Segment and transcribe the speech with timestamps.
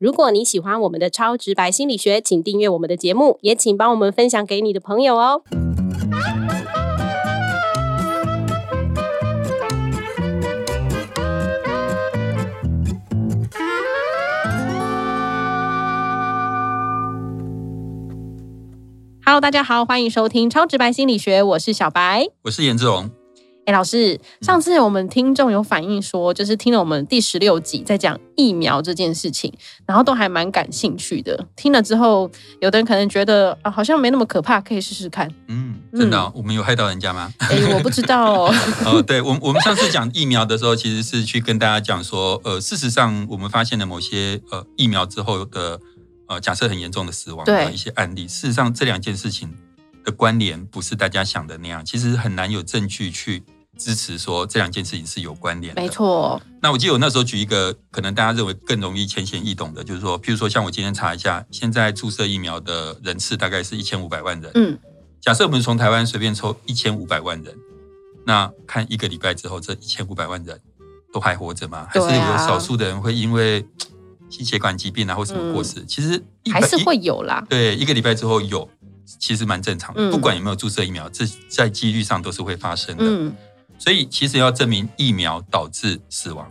[0.00, 5.42] 如果你喜欢我们的超直白心理学，请订阅我们的节目，也请帮我们分享给你的朋友哦。
[19.24, 22.28] Hello，大家好，欢迎收听超直白心理学，我是小白。
[22.42, 23.10] 我是颜志荣。
[23.68, 29.52] 哎，老师，上次我们听众有反映说，就是听了我们第十六集在讲疫苗这件事情，
[29.84, 31.46] 然后都还蛮感兴趣的。
[31.54, 32.30] 听了之后，
[32.62, 35.30] 有的人可能觉得啊，好像没那么可怕，可以试试看。
[35.48, 37.30] 嗯，真的哦、我们有害到人家吗？
[37.40, 38.54] 哎，我不知道哦。
[38.86, 45.78] 哦，对，我我们上次讲疫苗的时候，其实是去跟大家讲说，呃，事实上我们发现了某些呃疫苗之后的
[46.26, 48.26] 呃假设很严重的死亡的一些案例。
[48.26, 49.54] 事实上，这两件事情
[50.06, 53.42] 的关联不是大家想的那样，其实很难有证据去
[53.78, 55.80] 支持说这两件事情是有关联的。
[55.80, 55.88] 没。
[55.88, 64.50] 错，那我记得我那时候举一个可能大家认为更容易浅显易懂的，就是说，譬如说像我今天查一下，现在注射疫苗的人次大概是一千五百万人。
[64.54, 64.78] 嗯，
[65.20, 67.54] 假设我们从台湾随便抽一千五百万人，
[68.26, 70.60] 那看一个礼拜之后，这一千五百万人
[71.12, 71.86] 都还活着吗？
[71.88, 73.64] 还是有少数的人会因为
[74.28, 75.84] 心血管疾病啊或什么过世？
[75.86, 77.44] 其实还是一会有啦。
[77.48, 78.68] 对一个礼拜之后有，
[79.18, 80.02] 其实蛮正常的。
[80.02, 83.04] 嗯不管有没有注射疫苗，这在几率上都是会发生的。
[83.06, 83.34] 嗯，
[83.78, 86.50] 所以其实要证明疫苗导致死亡，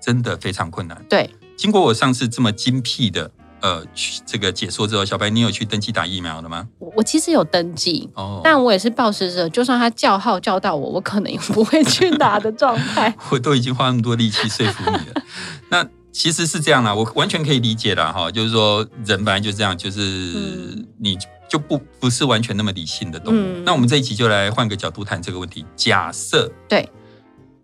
[0.00, 1.04] 真的非常困难。
[1.08, 6.68] 对，经过我上次这么精辟的呃去这个解说之后，小白，你有去登记打疫苗了吗？
[6.78, 8.08] 我我其实有登记。
[8.14, 13.14] 哦，但我也是抱持着，就算他叫号叫到我，我可能也不会去打的状态。
[13.30, 15.22] 我都已经花那么多力气说服你了。
[15.70, 21.18] 那其实是这样啦，我完全可以理解啦，哈，就是说人本来就这样，就是嗯你
[21.48, 23.36] 就不不是完全那么理性的动物。
[23.36, 23.64] 嗯。
[23.64, 25.64] 那我们这一集就来换个角度谈这个问题。
[25.74, 26.88] 假设对，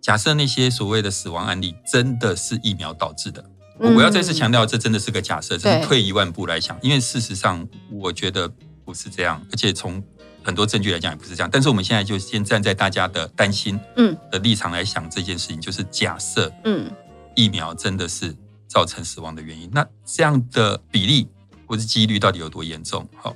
[0.01, 3.43] 假设那些所谓的死亡案例真的是疫苗导致的，
[3.79, 5.81] 我嗯我要再次强调，这真的是个假设，这对。
[5.81, 8.51] 是退一万步来想，因为事实上我觉得
[8.83, 10.03] 不是这样，而且从
[10.43, 11.49] 很多证据来讲也不是这样。
[11.51, 14.15] 但是我们现在就先站在大家的担心嗯。
[14.31, 16.91] 的立场来想这件事情，就是假设嗯，
[17.35, 18.35] 疫苗真的是
[18.67, 21.27] 造成死亡的原因，那这样的比例
[21.65, 23.07] 或是几率到底有多严重？
[23.15, 23.35] 好，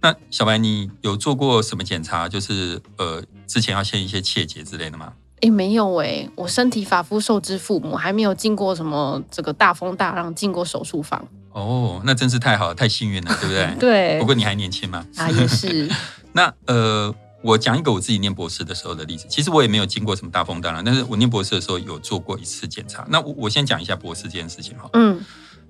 [0.00, 2.28] 那小白，你有做过什么检查？
[2.28, 5.12] 就是呃，之前要先一些切结之类的吗？
[5.40, 11.26] 诶，没有诶，我身体发肤受之父母，还没有进过什么这个大风大浪，进过手术房。
[11.52, 13.76] 哦，那真是太好了，太幸运了，对不对？
[13.80, 15.04] 对不，过你还年轻嘛。
[15.16, 15.90] 啊，也是，
[16.32, 19.26] 那呃，我讲一个我自己念博士的时候的例子。
[19.28, 23.06] 其实我也没有经过什么大风大浪，但是我念博士的时候有做过一次检查。
[23.08, 24.88] 那我我先讲一下博士这件事情哈。
[24.94, 25.20] 嗯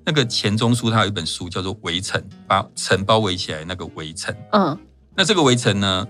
[0.06, 4.32] 那个钱钟书他有一本书叫做《围城》，把城包围起来那个围城。
[4.52, 4.78] 嗯，
[5.16, 6.06] 那这个围城呢，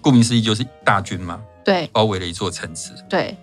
[0.00, 2.92] 顾名思义就是大军嘛，对包围了一座城池。
[3.08, 3.36] 对，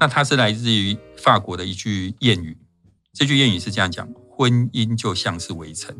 [0.00, 2.58] 那它是来自于法国的一句谚语，
[3.12, 5.94] 这句谚语是这样讲：婚姻就像是围城，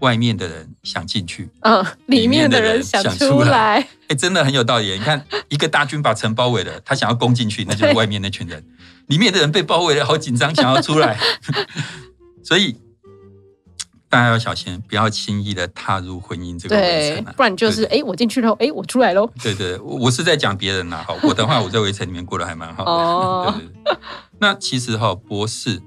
[0.00, 4.90] 外面的人想进去，嗯，里里面面的人想出来， 哎，真的很有道理。
[4.92, 8.60] 你看，一个大军把城包围了，他想要攻进去，那就是外面那群人；
[9.06, 11.18] 里面的人被包围了，好紧张，想要出来。
[12.42, 12.76] 所以
[14.08, 17.34] 大家要小心，不要轻易的踏入婚姻这个围对城啊，。
[17.36, 19.30] 不然就是对诶，我进去了，哎，我出来喽。
[19.42, 21.04] 对对，我我是在讲别人啦。
[21.06, 22.90] 好，我的话我在围城里面过得还蛮好的。
[22.90, 23.98] 哦 对对对。
[24.40, 25.80] 那其实哈，博士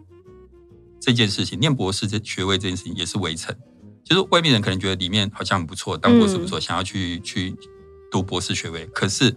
[1.02, 3.54] 这件事情，念博士这学位这件事情也是围城，
[4.06, 7.54] 就是外面人可能觉得里面好像很不错，当博士不错，想要去去
[8.10, 9.36] 读博士学位，可是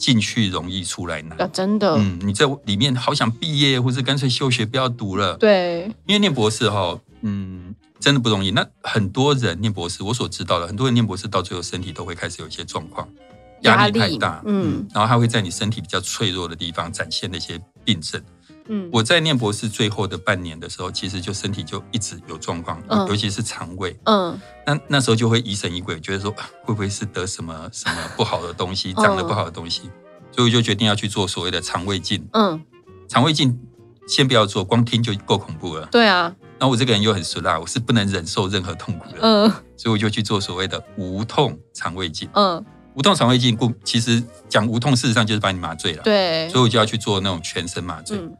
[0.00, 1.38] 进去容易出来难。
[1.40, 5.36] 啊，真的，嗯，你在里面好想毕业，或是干脆休学不要读了。
[5.36, 8.50] 对，因为念博士哈，嗯，真的不容易。
[8.50, 13.06] 那很多人念博士，我所知道的，很多人念博士到最后身体都会开始有一些状况，
[13.60, 18.20] 压力太大，嗯嗯，然后他会在你身体比较脆弱的地方展现那些病症。
[18.68, 23.06] 嗯，我在念博士最后的半年的时候，其实就身体就一直有状况，嗯。
[23.08, 23.98] 尤其是肠胃。
[24.04, 24.38] 嗯。
[24.66, 29.02] 那那时候就会疑神疑鬼，觉得说啊会不会是得什么什么不好的东西，嗯。
[29.02, 29.90] 长得不好的东西，
[30.30, 32.26] 所以我就决定要去做所谓的肠胃镜。
[32.32, 32.62] 嗯，
[33.08, 33.58] 肠胃镜
[34.06, 35.86] 先不要做，光听就够恐怖了。
[35.90, 39.52] 对啊，然后我这个人又很俗辣，我是不能忍受任何痛苦的，嗯。
[39.76, 42.28] 所以我就去做所谓的无痛肠胃镜。
[42.34, 42.62] 嗯，
[42.94, 48.18] 无痛肠胃镜，顾其实讲无痛，事实上就是把你麻醉了。，对，所以我就要去做那种全身麻醉。
[48.18, 48.32] 嗯，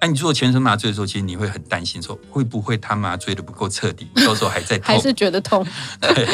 [0.00, 4.98] 那、你做全身麻醉的时候，其实你会很担心说，会不会他麻醉的不够彻底， 到时候还在痛还。
[5.00, 5.66] 是觉得痛，
[6.00, 6.28] 对，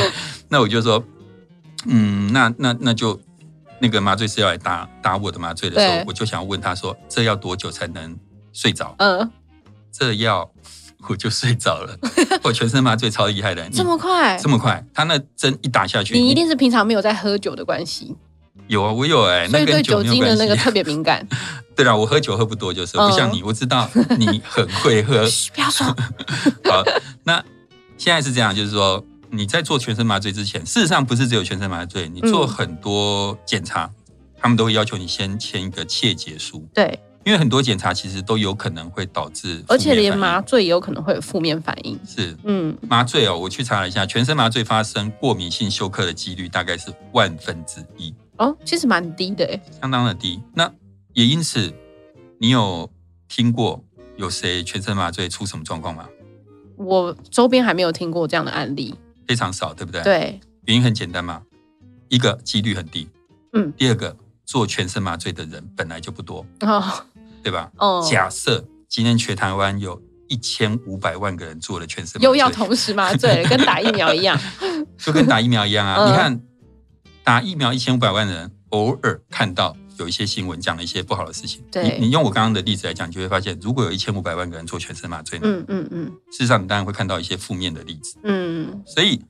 [0.48, 1.02] 那我就说，
[1.86, 3.20] 嗯，那那那就
[3.80, 8.18] 那个麻醉师要来打打我的麻醉的时候，我就想要问他说，这要多久才能
[8.52, 8.94] 睡着？
[8.98, 9.30] 嗯，
[9.92, 10.50] 这要
[11.08, 11.98] 我就睡着了。
[12.42, 18.14] 我全身麻醉超厉害的，你这么快这，么快，他那针一打下去，你一定是平常没有在喝酒的关系，
[18.68, 20.34] 有啊，我有哎、那跟酒酒精的。
[20.36, 21.26] 那个 特别敏感。
[21.74, 23.88] 对啊，我喝酒喝不多，就是不像你，我知道
[24.18, 25.26] 你很会喝。
[25.54, 25.86] 不要说。
[26.64, 26.84] 好，
[27.24, 27.42] 那
[27.96, 33.90] 现在是这样，就是说你在做全身麻醉之前，事实上不是只有全身麻醉，你做很多检查，
[34.38, 36.68] 他们都会要求你先签一个切结书。
[36.74, 41.98] 对，因为很多检查其实都有可能会导致，而且连麻醉也有可能会有负面反应。
[42.06, 48.14] 是，嗯，麻醉哦，我去查了一下，全身麻醉发生过敏性休克的几率大概是万分之一。
[48.38, 50.40] 哦，其实蛮低的，哎，相当的低。
[50.54, 50.72] 那
[51.12, 51.72] 也因此，
[52.38, 52.90] 你有
[53.28, 53.84] 听过
[54.16, 56.08] 有谁全身麻醉出什么状况吗？
[56.76, 58.94] 我周边还没有听过这样的案例，
[59.28, 60.02] 非常少，对不对？
[60.02, 61.42] 对，原因很简单嘛，
[62.08, 63.06] 一个几率很低，
[63.52, 64.16] 嗯，第二个
[64.50, 66.82] 做全身麻醉的人本来就不多，哦，
[67.40, 67.70] 对吧？
[67.76, 74.36] 哦，假设今天全台湾有一千五百万个人做了全身麻醉，又要同时麻醉， 跟打疫苗一样，
[74.98, 76.04] 就跟打疫苗一样啊！
[76.04, 76.40] 你看，
[77.22, 79.76] 打疫苗一千五百万人，偶尔看到。
[79.98, 81.62] 有一些新闻讲了一些不好的事情。
[81.70, 88.16] 对，你用我刚刚的例子来讲，就会发现，如果有一千五百万个人做全身麻醉，嗯嗯嗯，事实上你当然会看到一些负面的例子。
[88.24, 89.20] 嗯，所以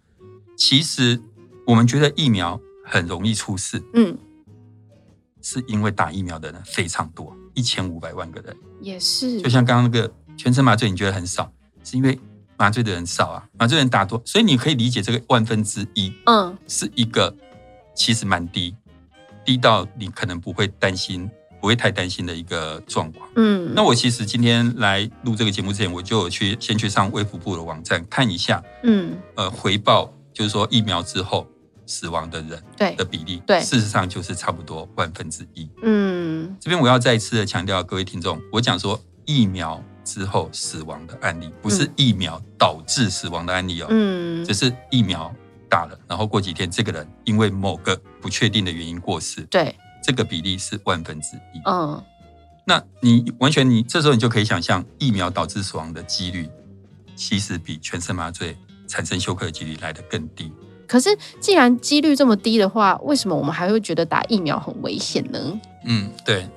[0.56, 1.20] 其实
[1.66, 4.16] 我们觉得疫苗很容易出事，嗯，
[5.42, 9.40] 是因为打疫苗的人非常多，一千五百万个人也是。
[9.40, 11.50] 就像刚刚那个全身麻醉，你觉得很少，
[11.84, 12.19] 是因为
[12.56, 17.34] 麻醉的人少啊，麻醉人打多，所以你可以理解这个万分之一，嗯，是一个
[17.94, 18.75] 其实蛮低。
[19.42, 21.28] 低到你可能不会担心，
[21.60, 23.28] 不会太担心的一个状况。
[23.37, 28.62] 嗯，那我其实今天来录这个节目之前，我就有去先去上卫福部的网站看一下。
[28.84, 31.48] 嗯，呃，回报就是说疫苗之后
[31.90, 35.69] 死亡的人对的比例，对，事实上就是差不多万分之一。
[35.82, 43.88] 嗯，这边我要再一次的强调，各位听众，我讲说疫苗之后死亡的案例，不是疫苗导致死亡的案例哦。
[43.90, 45.34] 嗯，只是疫苗。
[45.72, 49.72] 打了，然后过几天，这个人因为某个不确定的原因过世，对，
[50.02, 51.60] 这个比例是万分之一。
[51.64, 52.02] 嗯，
[52.66, 56.50] 那你完全你这时候你就可以想象，疫苗导致死亡的几率，
[57.14, 58.56] 其实比全身麻醉
[58.88, 60.52] 产生休克的几率来得更低。
[60.90, 65.60] 可是，既然几率这么低的话，为什么我们还会觉得打疫苗很危险呢？
[65.84, 66.48] 嗯，对，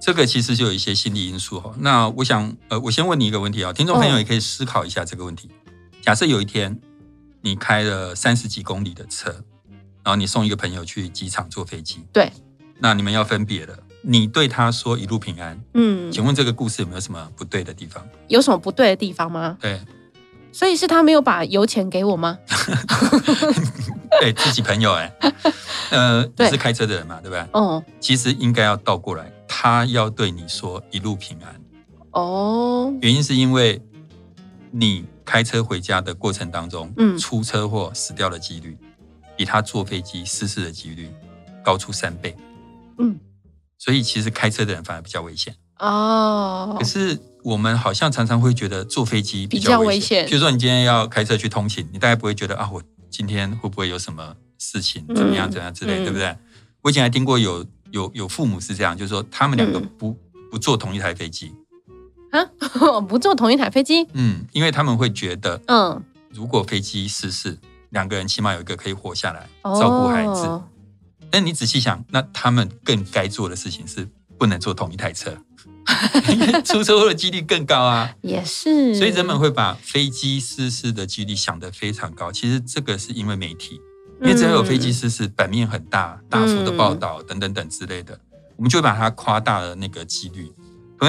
[0.00, 1.74] 这个其实就有一些心理因素哈。
[1.78, 5.50] 那我想，呃，我先问你一个问题啊，听众朋友也可以思考一下这个问题。
[6.00, 6.80] 假设有一天。
[7.44, 9.28] 你开了三十几公里的车，
[10.04, 11.98] 然后你送一个朋友去机场坐飞机。
[12.12, 12.30] 对，
[12.78, 13.76] 那你们要分别了。
[14.02, 15.60] 你对他说一路平安。
[15.74, 18.06] 嗯，请问这个故事有没有什么不对的地方？
[18.28, 19.58] 有什么不对的地方吗？
[19.60, 19.80] 对，
[20.52, 22.38] 所以是他没有把油钱给我吗？
[24.20, 25.12] 对 自己朋友哎，
[25.90, 27.44] 呃，你是开车的人嘛，对不对？
[27.52, 31.60] 哦，其实应该要倒过来，他要对你说一路平安。
[32.12, 33.80] 哦，原因是因为
[34.70, 35.06] 你。
[35.24, 38.76] 开车回家的过程当中，嗯，出车祸死掉的几率，
[39.36, 41.08] 比他坐飞机失事的几率
[41.64, 42.36] 高出三倍，
[42.98, 43.18] 嗯，
[43.78, 46.76] 所以其实开车的人反而比较危险哦。
[46.76, 50.26] 可是我们好像常常会觉得坐飞机比较危险。
[50.26, 56.36] 比如说你今天要开车去通勤，你大概不会觉得啊，我今天会不会有什么事情，怎么样怎样之类，对不对？
[56.82, 60.16] 我以前还听过有有有父母是这样，就是说他们两个不
[60.50, 61.52] 不坐同一台飞机。
[62.30, 62.42] 啊，
[63.06, 64.06] 不坐同一台飞机。
[64.14, 67.58] 嗯，因为他们会觉得，嗯，如果飞机失事，
[67.90, 70.62] 两个人起码有一个可以活下来，照顾孩子。
[71.30, 74.08] 但你仔细想，那他们更该做的事情是
[74.38, 75.36] 不能坐同一台车，
[76.64, 78.14] 出车祸的几率更高啊。
[78.22, 82.30] 也是，所以人们会把飞机失事的几率想得非常高。
[82.30, 83.80] 其实这个是因为媒体，
[84.20, 88.18] 因为只要有飞机失事，版面很大，大幅的报道等等等之类的，
[88.56, 90.50] 我们就会把它夸大了那个几率。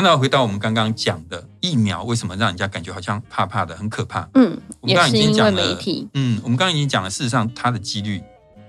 [0.01, 4.27] 那回到我们刚刚讲的疫苗，为什么让人家感觉好像怕怕的，很可怕？
[4.33, 5.79] 嗯，我们刚刚已经讲了，
[6.15, 8.19] 嗯，我们刚刚已经讲了，事实上它的几率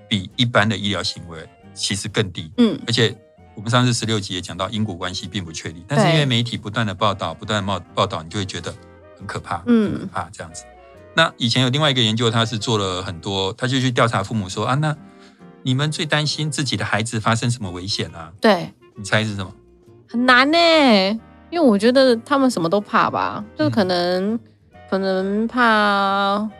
[0.07, 1.39] 比一般的医疗行为
[1.73, 2.53] 其实更低。
[2.59, 3.17] 嗯，而且
[3.55, 8.75] 我们上次十六集也讲到因果关系并不确立，但是因为媒体不断的报道，不断的报报道，你就会觉得
[9.17, 10.65] 很可怕，很可怕这样子。
[11.15, 14.97] 那以前有另外一个研究，他是做了很多，他就去调查父母说啊，那
[15.63, 18.33] 你们最担心自己的孩子发生什么危险啊？
[18.41, 19.53] 对，你猜是什么？
[20.09, 20.59] 很难呢，
[21.51, 24.39] 因为我觉得他们什么都怕吧，就是可能
[24.91, 26.51] 可能怕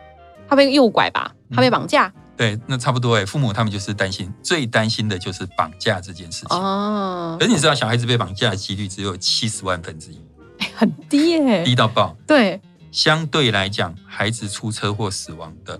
[0.47, 2.13] 怕被诱拐吧，怕被绑架。
[2.37, 6.57] 对，那差不多哎，父母他们就是担心，最担心的就是绑架这件事情。
[6.57, 10.19] 哦，可是你知道，小孩子被绑架的几率只有七十万分之一，
[10.75, 12.15] 很低耶，低到爆。
[12.27, 12.61] 对，
[12.91, 15.79] 相对来讲，孩子出车祸死亡的。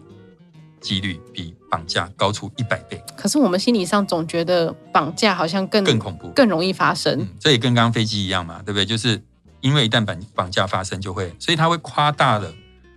[0.81, 7.27] 几率比绑架高出一百倍，可是我们心理上总觉得绑架好像更更恐怖，更容易发生。
[7.39, 8.85] 这也跟刚刚飞机一样嘛，对不对？
[8.85, 9.19] 就是
[9.61, 12.53] 因为一旦绑绑架发生，就会，所以他会夸大了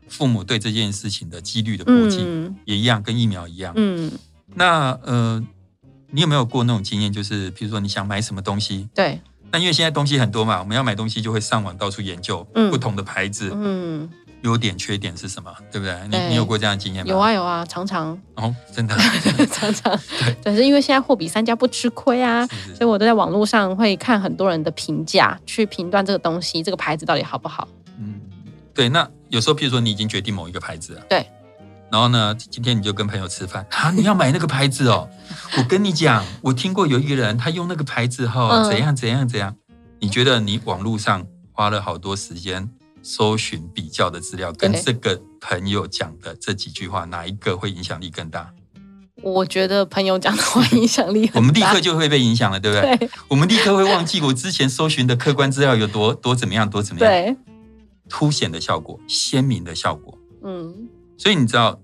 [0.09, 2.27] 父母对这件事情的几率的估计，
[2.65, 3.73] 也一样，跟疫苗一样。
[3.77, 4.11] 嗯，
[4.55, 5.43] 那呃，
[6.11, 7.13] 你有没有过那种经验？
[7.13, 9.21] 就是比如说你想买什么东西，对，
[9.53, 12.71] 那因为现在东西很多嘛，我们要买东西就会上网到处研究嗯。
[12.71, 14.09] 不同的牌子，嗯，
[14.43, 15.97] 优点缺点是什么，对不对？
[16.11, 17.11] 你你有过这样的经验吗？
[17.11, 18.19] 有啊有啊，常常。
[18.37, 18.97] 哦，真的，
[19.51, 19.99] 常常，
[20.43, 22.75] 对，是因为现在货比三家不吃亏啊，是是。
[22.77, 27.67] 所以我都在网络上会看很多人的评价，去评断这个东西这个牌子到底好不好。
[27.99, 28.21] 嗯，
[28.73, 28.89] 对。
[28.89, 31.27] 那有时候，譬如说你已经决定某一个牌子了，对。
[31.91, 35.09] 然后呢，今天你就跟朋友吃饭啊，你要买那个牌子哦。
[35.57, 39.57] 我跟你讲，我听过有一个人他用那个牌子哈、嗯怎样怎样怎样。
[40.01, 42.69] 你觉得你网络上花了好多时间
[43.03, 48.51] 搜寻比较的资料，跟对这个朋友讲的这几句话，哪一个会影响力更大？
[49.23, 51.41] 我觉得朋友讲的话影响力很大。
[51.41, 52.97] 我们立刻就会被影响了，对不对？
[52.99, 57.37] 对我们立刻会忘记我之前搜寻的客观资料有多多怎么样，多怎么样，对，
[58.09, 60.17] 凸显的效果，鲜明的效果。
[60.43, 61.79] 嗯，所以你知道，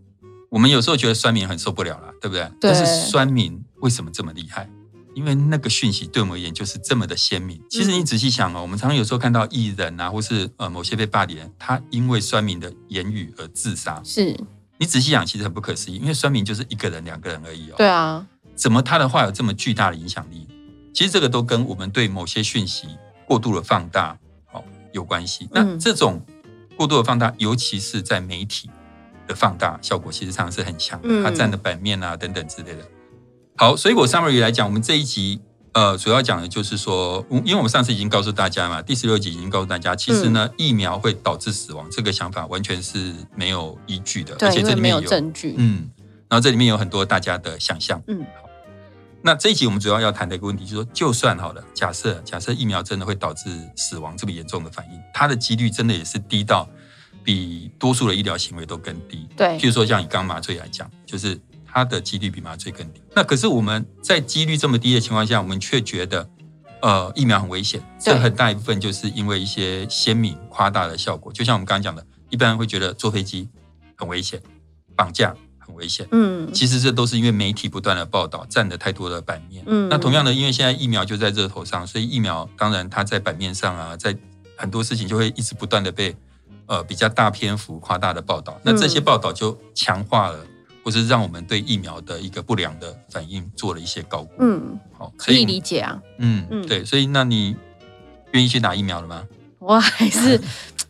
[0.51, 2.45] 我们有时候觉得酸民很受不了了，对不对？
[2.61, 4.69] 对但是酸民为什么这么厉害？
[5.15, 7.61] 因为那个讯息对我们而言就是这么的鲜明。
[7.71, 14.01] 其实你仔细想哦，我们常常有时候看到艺人啊，或是呃某些被霸凌的人，他因为酸民的言语而自杀。
[14.05, 14.37] 是，
[14.79, 17.75] 你仔细想，其实很不可思议，因为酸民就是一个人、两个人而已哦。
[17.77, 18.27] 对啊，
[18.57, 20.49] 怎么他的话有这么巨大的影响力？
[20.93, 22.89] 其实这个都跟我们对某些讯息
[23.25, 24.19] 过度的放大，哦
[24.95, 25.47] 有关系。
[25.53, 26.23] 那嗯这种
[26.77, 28.71] 过度的放大，尤其是在媒体
[29.29, 32.89] 的放大效果，其实上是很强，嗯它占的版面啊等等之类的。
[33.57, 35.41] 好，所以我 summary 来讲，我们这一集
[35.73, 45.55] 呃主要讲的就是说，因为我们上次已经告诉大家嘛，第十六集已经告诉大家，其实呢、疫苗会导致死亡这个想法完全是没有依据的，而，且这里面有证据。
[45.57, 45.89] 嗯，
[46.29, 48.03] 然后这里面有很多大家的想象。
[48.09, 48.25] 嗯，
[49.27, 56.69] 那这一集我们主要要谈的一个问题，就是说，就算好了，假设假设疫苗真的会导致死亡这么严重的反应，它的几率真的也是低到
[57.23, 59.27] 比多数的医疗行为都更低。
[59.35, 63.01] 对譬如说像以刚麻醉来讲，就是它的几率比麻醉更低。
[63.17, 66.29] 那可是我们在几率这么低的情况下，我们却觉得。
[66.83, 71.33] 呃，疫苗很危险，这很大一部分就是因为一些鲜明夸大的效果。
[71.33, 73.49] 就像我们刚刚讲的，一般人会觉得坐飞机
[73.97, 74.39] 很危险，
[74.95, 75.35] 绑架
[75.67, 79.65] 很危险，嗯，其实这都是因为媒体不断的报道占了太多的版面。
[79.67, 84.17] 嗯那同样的，因为现在疫苗就在热头上，所以疫苗当然它在版面上啊，在
[84.57, 86.15] 很多事情就会一直不断的被
[86.67, 88.61] 呃比较大篇幅夸大的报道。
[88.63, 90.39] 那这些报道就强化了，
[90.85, 94.35] 或是让我们对疫苗的一个不良的反应做了一些高估。
[94.41, 96.01] 嗯，好，可以理解啊。
[96.19, 97.57] 嗯嗯对，所以那你
[98.33, 99.25] 愿意去打疫苗了吗？
[99.59, 100.39] 我还是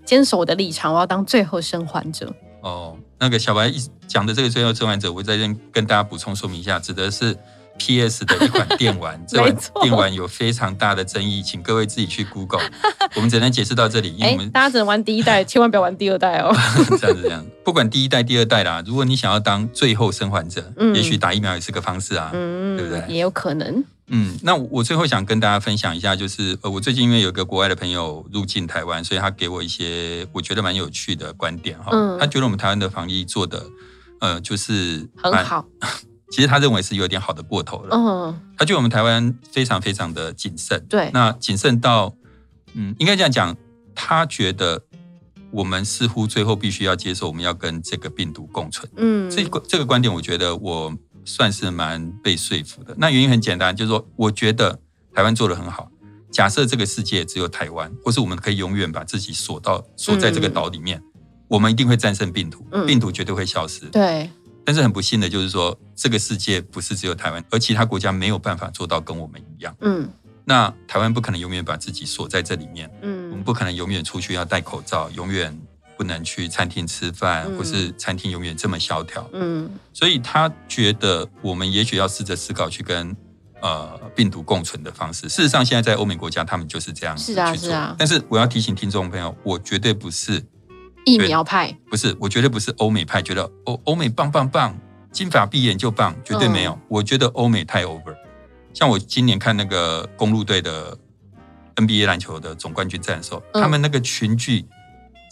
[0.05, 2.35] 坚守我的立场，我要当最后生还者。
[2.65, 3.77] 哦，那个小白一
[4.09, 7.37] 讲的这个最后生还者，我在这跟大家补充说明一下，指的是
[7.77, 12.63] PS 的一款电玩，这 款电玩有非常大的争议，请各位自己去 Google。
[13.17, 16.57] 我们只能解释到这里，因为哎我，们大家只能玩第一代， 千万不要玩第二代哦。
[16.99, 22.31] 这样子这样，不管第一代、第二代啦，如果你想要当最后生还者，嗯也许打疫苗也是个方式啊。
[22.33, 23.85] 嗯，对不对也有可能。
[24.09, 31.91] 嗯，那我最后想跟大家分享一下，就是呃，我最近因为有一个国外的朋友入境台湾，所以他给我一些我觉得蛮有趣的观点哈。
[31.93, 33.65] 嗯他觉得我们台湾的防疫做的
[34.21, 35.67] 呃，就是蛮很好，
[36.31, 37.97] 其实他认为是有点好的过头了。
[37.97, 42.15] 嗯，他觉得我们台湾非常非常的谨慎，对，那谨慎到，
[42.75, 43.57] 嗯，应该这样讲，
[43.95, 44.83] 他觉得
[45.51, 48.91] 我们似乎最后必须要接受，我们要跟这个病毒共存。
[48.97, 50.93] 嗯，这个这个观点，我觉得我
[51.25, 52.95] 算是蛮被说服的。
[52.99, 54.79] 那原因很简单，就是说，我觉得
[55.13, 55.91] 台湾做的很好。
[56.31, 61.03] 假设这个世界只有台湾，或是我们可以永远把自己锁到锁在这个岛里面，
[61.49, 63.87] 我们一定会战胜病毒，嗯病毒绝对会消失。
[63.87, 64.29] 对，
[64.65, 69.77] 但是很不幸的就是说，这个世界不是只有台湾，而其他国家没有办法做到跟我们一样。
[69.81, 70.09] 嗯
[70.47, 75.57] 那台湾不可能永远把自己锁在这里面，嗯我们嗯不可能永远出去要戴口罩，永远
[75.97, 79.29] 不能去餐厅吃饭，嗯或是餐厅永远这么萧条。
[79.33, 83.17] 嗯所以他觉得我们也许要试着思考去跟
[83.61, 85.29] 呃病毒共存的方式。
[85.29, 87.55] 事实上，现在在欧美国家，他们就是这样子是啊。
[87.57, 90.45] 是啊但是我要提醒听众朋友，我绝对不是
[91.05, 94.77] 疫苗派，不是，我绝对不是欧美派，觉得欧欧美棒棒棒，
[95.13, 96.73] 金发碧眼就棒，绝对没有。
[96.73, 98.15] 嗯我觉得欧美太 over。
[98.73, 100.97] 像我今年看那个公路队的
[101.77, 104.65] NBA 篮球的总冠军战的时候，嗯他们那个群聚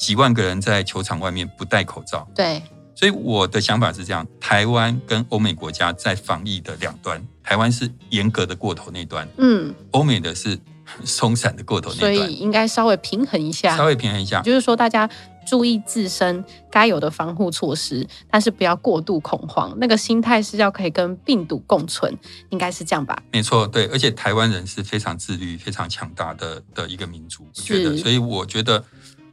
[0.03, 2.61] 几万个人在球场外面不戴口罩，对，
[2.93, 10.59] 所以我的想法是这样：台湾跟欧美国家在防疫的两端，台湾是严格的过头那端，嗯，欧美的是
[11.05, 14.43] 松散的过头所那端，以应该稍微平衡一下稍，微平衡一下。
[14.43, 15.09] 就是说大家
[15.47, 19.73] 注意自身该有的防护措施，但是不要过度恐慌。
[19.79, 22.13] 那个心态是要可以跟病毒共存，
[22.51, 23.23] 应该是这样吧？
[23.31, 28.85] 没错，对，而且台湾人是非常自律、非常强大的的一个民族，我觉得，所以我觉得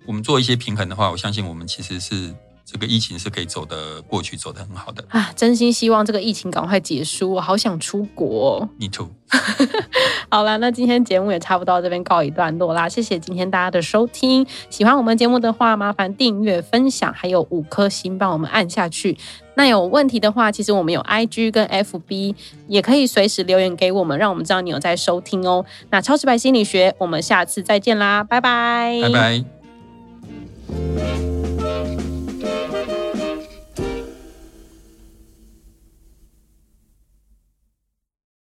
[0.05, 2.33] 我们做一些平衡的话，我相信我们其实是
[2.65, 5.03] 这个疫情是可以走得过去，走得很好的。
[5.09, 8.69] 啊，真心希望这个疫情赶快结束，我好想出国哦。
[8.79, 9.09] Me too。
[10.31, 12.87] 好了，那今天节目也差不多到这边告一段落啦。
[12.87, 19.17] 谢谢今天大家的收听，喜欢我们节目的话，麻烦订阅、分享，还有五颗星帮我们按下去。
[19.55, 22.35] 那有问题的话，其实我们有 IG 跟 FB，
[22.67, 25.65] 也可以随时留言给我们，让我们知道你有在收听哦。
[25.89, 29.58] 那超直白心理学，我们下次再见啦，拜拜，拜拜。
[30.71, 31.28] Thank you.